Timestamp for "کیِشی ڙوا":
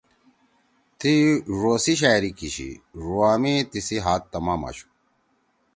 2.37-3.31